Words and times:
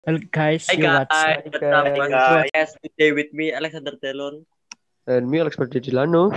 Hello 0.00 0.16
guys, 0.32 0.64
Hi 0.64 0.80
you 0.80 0.88
guys, 0.88 1.04
what's 1.44 1.60
up? 1.60 2.80
today 2.80 3.12
with 3.12 3.36
me 3.36 3.52
Alexander 3.52 4.00
Telon. 4.00 4.48
And 5.04 5.28
me, 5.28 5.44
Alex 5.44 5.60
Delano. 5.60 6.32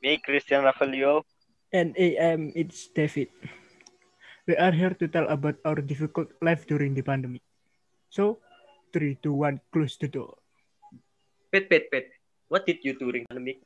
Me, 0.00 0.16
Christian 0.24 0.64
Rafaelio. 0.64 1.20
and 1.68 1.92
AM 2.00 2.48
it's 2.56 2.88
David. 2.96 3.28
We 4.48 4.56
are 4.56 4.72
here 4.72 4.96
to 4.96 5.04
tell 5.04 5.28
about 5.28 5.60
our 5.68 5.84
difficult 5.84 6.32
life 6.40 6.64
during 6.64 6.96
the 6.96 7.04
pandemic. 7.04 7.44
So, 8.08 8.40
three, 8.88 9.20
two, 9.20 9.36
one, 9.36 9.60
close 9.68 10.00
the 10.00 10.08
door. 10.08 10.40
Pet, 11.52 11.68
pet, 11.68 11.92
pet. 11.92 12.08
What 12.48 12.64
did 12.64 12.80
you 12.80 12.96
do 12.96 13.12
during 13.12 13.28
pandemic? 13.28 13.60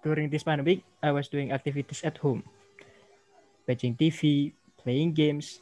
During 0.00 0.32
this 0.32 0.48
pandemic, 0.48 0.80
I 1.04 1.12
was 1.12 1.28
doing 1.28 1.52
activities 1.52 2.00
at 2.08 2.16
home, 2.24 2.40
watching 3.68 4.00
TV, 4.00 4.56
playing 4.80 5.12
games, 5.12 5.60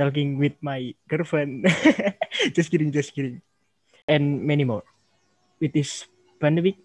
talking 0.00 0.40
with 0.40 0.56
my 0.64 0.96
girlfriend. 1.12 1.68
just 2.56 2.72
kidding, 2.72 2.88
just 2.88 3.12
kidding, 3.12 3.44
and 4.08 4.40
many 4.40 4.64
more. 4.64 4.82
With 5.60 5.76
this 5.76 6.08
pandemic, 6.40 6.80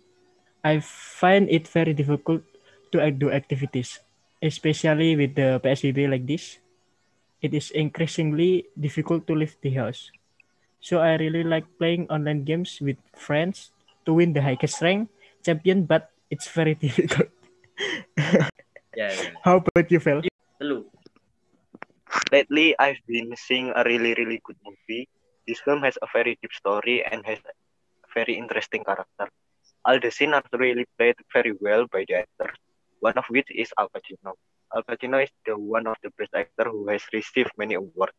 I 0.59 0.83
find 0.83 1.47
it 1.47 1.71
very 1.71 1.95
difficult 1.95 2.43
to 2.91 2.99
do 3.15 3.31
activities, 3.31 4.03
especially 4.43 5.15
with 5.15 5.39
the 5.39 5.63
PSBB 5.63 6.11
like 6.11 6.27
this. 6.27 6.59
It 7.39 7.55
is 7.55 7.71
increasingly 7.71 8.67
difficult 8.75 9.23
to 9.31 9.33
leave 9.35 9.55
the 9.63 9.71
house. 9.79 10.11
So 10.83 10.99
I 10.99 11.15
really 11.15 11.47
like 11.47 11.65
playing 11.79 12.11
online 12.11 12.43
games 12.43 12.83
with 12.83 12.99
friends 13.15 13.71
to 14.05 14.13
win 14.13 14.33
the 14.33 14.41
highest 14.43 14.81
rank 14.81 15.09
champion, 15.45 15.87
but 15.87 16.11
it's 16.29 16.51
very 16.51 16.75
difficult. 16.83 17.31
Yeah, 18.17 18.49
yeah. 18.95 19.13
How 19.43 19.63
about 19.63 19.91
you, 19.91 19.99
Phil? 19.99 20.21
Lately, 22.31 22.73
I've 22.79 23.01
been 23.07 23.35
seeing 23.37 23.71
a 23.75 23.83
really, 23.83 24.15
really 24.17 24.41
good 24.43 24.57
movie. 24.65 25.07
This 25.47 25.59
film 25.59 25.83
has 25.83 25.97
a 26.01 26.07
very 26.11 26.37
deep 26.41 26.53
story 26.53 27.05
and 27.05 27.23
has 27.25 27.37
a 27.37 27.53
very 28.15 28.33
interesting 28.33 28.83
character. 28.83 29.29
All 29.85 29.99
the 29.99 30.09
scenes 30.09 30.33
are 30.33 30.43
really 30.57 30.85
played 30.97 31.15
very 31.31 31.53
well 31.61 31.85
by 31.85 32.03
the 32.07 32.25
actors, 32.25 32.57
one 32.99 33.13
of 33.17 33.25
which 33.29 33.45
is 33.53 33.69
Al 33.77 33.89
Pacino. 33.89 34.33
Al 34.75 34.81
Pacino 34.81 35.21
is 35.21 35.29
the 35.45 35.55
one 35.55 35.85
of 35.85 35.97
the 36.01 36.09
best 36.17 36.33
actor 36.33 36.65
who 36.65 36.87
has 36.89 37.03
received 37.13 37.51
many 37.57 37.75
awards, 37.75 38.17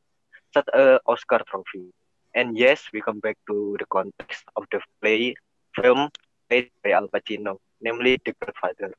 such 0.55 0.69
as 0.73 1.01
Oscar 1.07 1.43
trophy. 1.51 1.91
And 2.33 2.57
yes, 2.57 2.87
we 2.93 3.01
come 3.01 3.19
back 3.19 3.39
to 3.49 3.75
the 3.81 3.87
context 3.87 4.45
of 4.55 4.67
the 4.71 4.81
play 5.03 5.34
film 5.75 6.11
played 6.49 6.71
by 6.84 6.93
Al 6.93 7.09
Pacino, 7.09 7.59
namely 7.81 8.21
The 8.25 8.34
Godfather. 8.39 8.95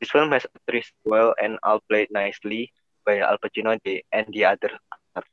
This 0.00 0.10
film 0.10 0.32
has 0.32 0.46
actress 0.56 0.90
well 1.04 1.34
and 1.36 1.58
all 1.62 1.80
played 1.90 2.08
nicely 2.10 2.72
by 3.08 3.20
Al 3.24 3.38
Pacino 3.42 3.78
and 4.12 4.26
the 4.36 4.44
other 4.44 4.72
actors. 4.94 5.30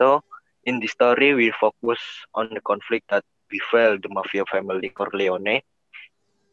So, 0.00 0.22
in 0.64 0.80
the 0.80 0.88
story, 0.88 1.34
we 1.34 1.52
focus 1.60 2.00
on 2.34 2.50
the 2.54 2.60
conflict 2.60 3.06
that 3.10 3.24
befell 3.48 3.98
the 3.98 4.08
mafia 4.10 4.44
family 4.50 4.90
Corleone. 4.90 5.62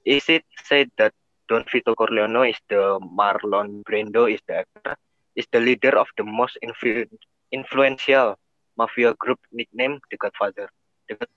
Is 0.05 0.29
it 0.29 0.45
said 0.63 0.89
that 0.97 1.13
Don 1.49 1.65
Vito 1.71 1.95
Corleone 1.95 2.49
is 2.49 2.59
the 2.69 2.99
Marlon 3.19 3.83
Brando 3.83 4.31
is 4.31 4.41
the 4.47 4.55
actor, 4.63 4.95
is 5.35 5.47
the 5.51 5.59
leader 5.59 5.97
of 5.97 6.07
the 6.17 6.23
most 6.23 6.57
influ- 6.63 7.09
influential 7.51 8.37
mafia 8.77 9.13
group 9.15 9.39
nicknamed 9.51 10.01
The 10.11 10.17
Godfather. 10.17 10.69
The 11.09 11.15
God- 11.15 11.29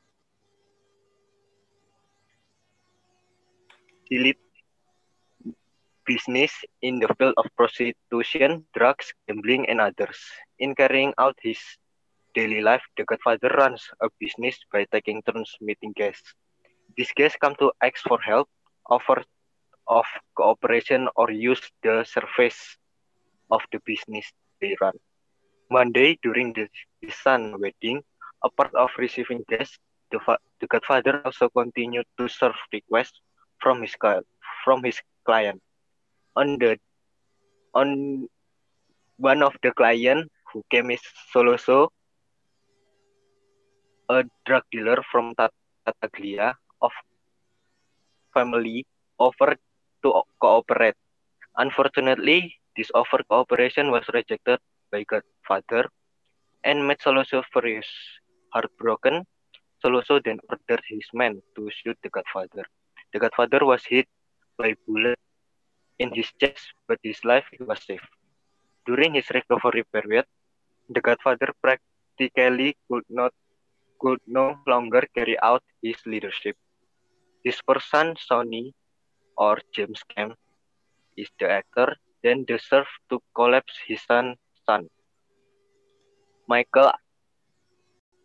elite 4.10 4.38
business 6.06 6.52
in 6.82 6.98
the 6.98 7.08
field 7.18 7.34
of 7.36 7.46
prostitution, 7.56 8.64
drugs, 8.74 9.12
gambling, 9.26 9.68
and 9.68 9.80
others. 9.80 10.18
In 10.58 10.74
carrying 10.74 11.14
out 11.18 11.36
his 11.42 11.58
daily 12.34 12.60
life, 12.60 12.82
the 12.96 13.04
Godfather 13.04 13.48
runs 13.56 13.82
a 14.00 14.08
business 14.18 14.58
by 14.72 14.86
taking 14.90 15.22
turns 15.22 15.54
meeting 15.60 15.92
guests. 15.94 16.34
These 16.96 17.12
guests 17.16 17.38
come 17.40 17.54
to 17.56 17.72
ask 17.82 17.98
for 18.06 18.20
help, 18.20 18.48
offer 18.88 19.22
of 19.86 20.04
cooperation, 20.34 21.08
or 21.16 21.30
use 21.30 21.62
the 21.82 22.04
service 22.04 22.76
of 23.50 23.62
the 23.72 23.80
business 23.84 24.26
they 24.60 24.76
run. 24.80 24.94
One 25.68 25.92
day, 25.92 26.18
during 26.22 26.52
the, 26.52 26.68
the 27.00 27.10
son 27.10 27.60
wedding, 27.60 28.02
apart 28.44 28.74
of 28.74 28.90
receiving 28.98 29.44
guests, 29.48 29.78
the, 30.10 30.20
the 30.60 30.66
Godfather 30.66 31.22
also 31.24 31.48
continued 31.48 32.06
to 32.18 32.28
serve 32.28 32.54
requests 32.72 33.20
from 33.58 33.82
his 33.82 33.96
from 34.64 34.84
his 34.84 35.00
client 35.24 35.62
on 36.36 36.58
the 36.58 36.78
on 37.74 38.28
one 39.16 39.42
of 39.42 39.56
the 39.62 39.72
client 39.72 40.30
who 40.52 40.62
came 40.70 40.90
is 40.90 41.00
Soloso, 41.32 41.88
a 44.08 44.24
drug 44.46 44.64
dealer 44.70 44.98
from 45.10 45.34
Tat- 45.34 45.54
Tataglia 45.86 46.54
of 46.80 46.92
family, 48.34 48.84
offered 49.18 49.58
to 50.02 50.22
cooperate. 50.40 50.96
Unfortunately, 51.56 52.56
this 52.76 52.90
offer 52.94 53.20
cooperation 53.28 53.90
was 53.90 54.04
rejected 54.12 54.58
by 54.90 55.04
Godfather 55.04 55.88
and 56.64 56.86
made 56.86 56.98
Soloso 56.98 57.42
furious. 57.52 57.88
Heartbroken, 58.52 59.24
Soloso 59.82 60.20
then 60.22 60.38
ordered 60.50 60.84
his 60.88 61.08
men 61.14 61.40
to 61.56 61.70
shoot 61.72 61.96
the 62.02 62.10
Godfather. 62.10 62.64
The 63.12 63.18
Godfather 63.18 63.64
was 63.64 63.84
hit 63.84 64.06
by 64.58 64.74
bullet 64.86 65.18
in 66.02 66.12
his 66.20 66.32
chest, 66.40 66.74
but 66.88 67.00
his 67.10 67.24
life 67.24 67.48
was 67.66 67.82
saved. 67.84 68.10
During 68.86 69.14
his 69.14 69.30
recovery 69.30 69.84
period, 69.92 70.26
the 70.88 71.00
Godfather 71.00 71.50
practically 71.62 72.76
could 72.88 73.04
not 73.08 73.32
could 74.00 74.20
no 74.26 74.56
longer 74.66 75.02
carry 75.14 75.36
out 75.40 75.62
his 75.82 75.98
leadership. 76.06 76.56
His 77.44 77.60
first 77.66 77.90
son, 77.90 78.16
Sonny, 78.16 78.74
or 79.36 79.58
James 79.74 80.02
Cam, 80.08 80.34
is 81.16 81.30
the 81.38 81.50
actor, 81.50 81.96
then 82.22 82.44
deserved 82.44 82.96
to 83.10 83.20
collapse 83.34 83.74
his 83.86 84.02
son, 84.02 84.36
son. 84.66 84.88
Michael, 86.48 86.92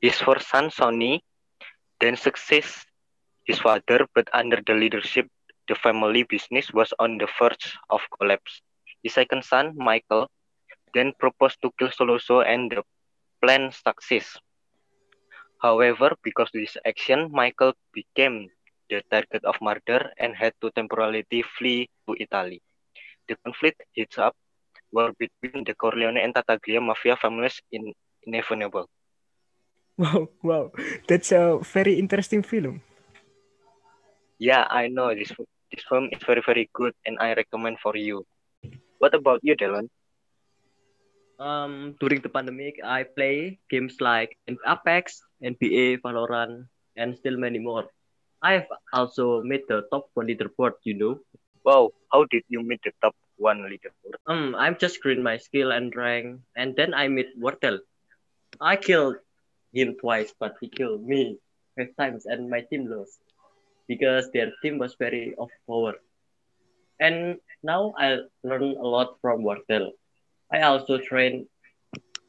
his 0.01 0.17
first 0.19 0.47
son, 0.49 0.69
Sonny, 0.71 1.23
then 1.99 2.15
success 2.15 2.85
his 3.45 3.59
father, 3.59 4.07
but 4.13 4.27
under 4.33 4.59
the 4.65 4.73
leadership 4.73 5.27
the 5.67 5.75
family 5.75 6.23
business 6.23 6.71
was 6.71 6.93
on 6.99 7.17
the 7.17 7.27
verge 7.39 7.75
of 7.89 8.01
collapse. 8.17 8.61
His 9.03 9.13
second 9.13 9.43
son, 9.43 9.75
Michael, 9.75 10.27
then 10.93 11.13
proposed 11.19 11.61
to 11.61 11.71
kill 11.77 11.89
Soloso 11.89 12.41
and 12.41 12.71
the 12.71 12.83
plan 13.41 13.71
success. 13.71 14.39
However, 15.61 16.15
because 16.23 16.49
of 16.53 16.61
this 16.61 16.77
action, 16.85 17.29
Michael 17.31 17.73
became 17.93 18.49
the 18.89 19.03
target 19.11 19.43
of 19.43 19.59
murder 19.61 20.11
and 20.17 20.35
had 20.35 20.53
to 20.61 20.71
temporarily 20.71 21.25
flee 21.57 21.89
to 22.07 22.15
Italy. 22.19 22.61
The 23.27 23.35
conflict 23.43 23.83
heats 23.91 24.17
up 24.17 24.35
war 24.91 25.11
between 25.19 25.63
the 25.65 25.75
Corleone 25.75 26.17
and 26.17 26.33
Tattaglia 26.33 26.79
mafia 26.79 27.15
families 27.19 27.59
in 27.71 27.91
inevitable. 28.23 28.87
Wow, 29.97 30.29
wow, 30.43 30.71
that's 31.07 31.31
a 31.31 31.57
very 31.73 31.97
interesting 31.97 32.43
film. 32.43 32.81
Yeah, 34.37 34.69
I 34.69 34.87
know 34.87 35.09
this 35.15 35.33
this 35.71 35.83
film 35.89 36.09
is 36.11 36.23
very 36.25 36.41
very 36.45 36.69
good 36.73 36.93
and 37.05 37.17
I 37.19 37.33
recommend 37.33 37.79
for 37.79 37.95
you. 37.95 38.25
What 38.99 39.13
about 39.13 39.41
you, 39.43 39.55
Dylan? 39.55 39.89
Um, 41.39 41.95
during 41.99 42.21
the 42.21 42.29
pandemic, 42.29 42.79
I 42.83 43.03
play 43.03 43.59
games 43.69 44.01
like 44.01 44.37
Apex, 44.65 45.21
NBA, 45.43 46.01
Valorant, 46.01 46.65
and 46.95 47.15
still 47.15 47.37
many 47.37 47.59
more. 47.59 47.85
I've 48.41 48.65
also 48.93 49.43
made 49.43 49.61
the 49.67 49.85
top 49.91 50.09
one 50.13 50.27
leaderboard, 50.27 50.73
you 50.83 50.95
know. 50.95 51.19
Wow, 51.63 51.91
how 52.11 52.25
did 52.25 52.43
you 52.49 52.63
meet 52.63 52.81
the 52.83 52.91
top 53.01 53.15
one 53.37 53.61
leaderboard? 53.61 54.17
Um, 54.25 54.55
I'm 54.55 54.77
just 54.77 55.01
green 55.01 55.21
my 55.21 55.37
skill 55.37 55.71
and 55.71 55.95
rank, 55.95 56.41
and 56.55 56.75
then 56.75 56.93
I 56.93 57.07
meet 57.07 57.37
Wardell. 57.37 57.79
I 58.59 58.75
killed 58.75 59.17
him 59.73 59.95
twice, 59.99 60.33
but 60.39 60.55
he 60.61 60.69
killed 60.69 61.05
me 61.05 61.37
five 61.77 61.93
times, 61.97 62.25
and 62.25 62.49
my 62.49 62.61
team 62.61 62.89
lost 62.89 63.19
because 63.87 64.29
their 64.31 64.51
team 64.61 64.77
was 64.77 64.95
very 64.99 65.35
overpowered. 65.37 65.99
And 66.99 67.39
now 67.63 67.93
I 67.97 68.19
learn 68.43 68.75
a 68.77 68.87
lot 68.87 69.17
from 69.21 69.43
Wardell. 69.43 69.91
I 70.51 70.61
also 70.61 70.97
train 70.97 71.47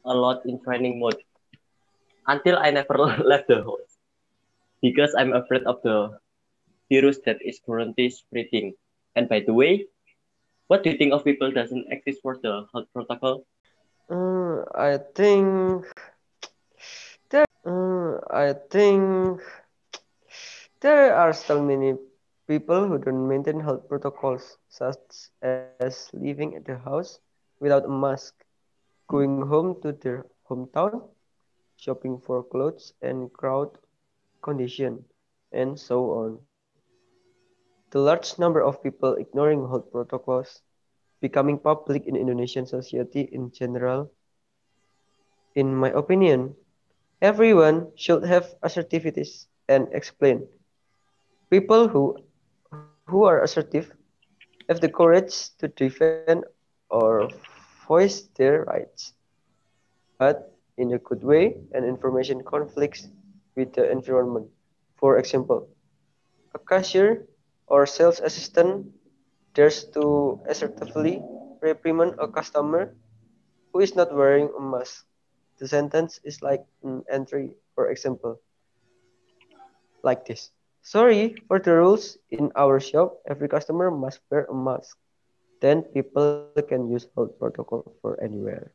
a 0.05 0.13
lot 0.13 0.45
in 0.45 0.59
training 0.63 0.99
mode 0.99 1.17
until 2.27 2.57
I 2.57 2.71
never 2.71 2.95
left 3.23 3.47
the 3.47 3.63
house 3.63 3.97
because 4.81 5.13
I'm 5.17 5.33
afraid 5.33 5.63
of 5.65 5.81
the 5.83 6.19
virus 6.91 7.19
that 7.25 7.37
is 7.41 7.59
currently 7.65 8.09
spreading. 8.09 8.73
And 9.15 9.27
by 9.29 9.41
the 9.45 9.53
way, 9.53 9.87
what 10.67 10.83
do 10.83 10.89
you 10.91 10.97
think 10.97 11.13
of 11.13 11.23
people 11.23 11.51
doesn't 11.51 11.87
exist 11.91 12.19
for 12.21 12.37
the 12.41 12.65
health 12.73 12.87
protocol? 12.93 13.45
Uh, 14.09 14.63
I 14.75 14.97
think. 15.15 15.85
Uh, 17.65 18.17
I 18.31 18.53
think 18.71 19.41
there 20.81 21.15
are 21.15 21.33
still 21.33 21.61
many 21.63 21.95
people 22.47 22.87
who 22.87 22.97
don't 22.97 23.27
maintain 23.27 23.59
health 23.59 23.87
protocols, 23.89 24.57
such 24.69 25.29
as 25.41 26.09
living 26.13 26.55
at 26.55 26.65
the 26.65 26.77
house 26.77 27.19
without 27.59 27.85
a 27.85 27.89
mask, 27.89 28.33
going 29.07 29.41
home 29.47 29.75
to 29.81 29.91
their 29.91 30.25
hometown, 30.49 31.01
shopping 31.77 32.19
for 32.19 32.43
clothes 32.43 32.93
and 33.01 33.31
crowd 33.33 33.69
condition, 34.41 35.03
and 35.51 35.79
so 35.79 36.11
on. 36.11 36.39
The 37.91 37.99
large 37.99 38.37
number 38.39 38.61
of 38.61 38.83
people 38.83 39.15
ignoring 39.15 39.67
health 39.67 39.91
protocols 39.91 40.61
becoming 41.21 41.57
public 41.59 42.05
in 42.07 42.15
Indonesian 42.15 42.65
society 42.65 43.21
in 43.31 43.51
general. 43.51 44.11
In 45.55 45.75
my 45.75 45.89
opinion, 45.91 46.55
everyone 47.21 47.91
should 47.95 48.23
have 48.25 48.55
assertivities 48.63 49.47
and 49.67 49.87
explain. 49.93 50.47
People 51.49 51.87
who 51.89 52.15
who 52.71 53.23
are 53.23 53.41
assertive 53.41 53.61
have 54.67 54.79
the 54.81 54.89
courage 54.89 55.23
to 55.59 55.67
defend 55.67 56.17
or 56.89 57.05
voice 57.87 58.21
their 58.37 58.63
rights, 58.63 59.13
but 60.17 60.51
in 60.77 60.93
a 60.93 60.97
good 60.99 61.23
way 61.23 61.55
and 61.73 61.85
information 61.85 62.43
conflicts 62.43 63.07
with 63.55 63.73
the 63.73 63.89
environment. 63.89 64.47
For 64.99 65.17
example, 65.17 65.67
a 66.55 66.59
cashier 66.59 67.25
or 67.67 67.85
sales 67.85 68.19
assistant 68.19 68.85
dares 69.53 69.83
to 69.93 70.39
assertively 70.47 71.21
reprimand 71.61 72.15
a 72.19 72.27
customer 72.27 72.93
who 73.73 73.79
is 73.79 73.95
not 73.95 74.13
wearing 74.15 74.49
a 74.57 74.61
mask. 74.61 75.05
The 75.59 75.67
sentence 75.67 76.19
is 76.23 76.41
like 76.41 76.65
an 76.83 77.03
entry, 77.11 77.55
for 77.75 77.89
example, 77.89 78.39
like 80.03 80.25
this. 80.25 80.51
Sorry 80.89 81.37
for 81.45 81.61
the 81.61 81.77
rules 81.77 82.17
in 82.33 82.49
our 82.57 82.81
shop. 82.81 83.21
Every 83.29 83.45
customer 83.45 83.93
must 83.93 84.25
wear 84.33 84.49
a 84.49 84.55
mask. 84.57 84.97
Then 85.61 85.85
people 85.93 86.49
can 86.65 86.89
use 86.89 87.05
health 87.13 87.37
protocol 87.37 87.85
for 88.01 88.17
anywhere. 88.17 88.73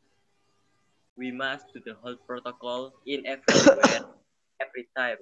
We 1.19 1.35
must 1.35 1.67
do 1.75 1.83
the 1.83 1.99
whole 1.99 2.15
protocol 2.15 2.95
in 3.03 3.27
everywhere, 3.27 4.07
every 4.63 4.87
time. 4.95 5.19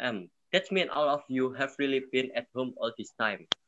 Um, 0.00 0.32
that 0.48 0.72
means 0.72 0.88
all 0.96 1.12
of 1.12 1.28
you 1.28 1.52
have 1.60 1.76
really 1.76 2.00
been 2.08 2.32
at 2.32 2.48
home 2.56 2.72
all 2.80 2.92
this 2.96 3.12
time. 3.20 3.44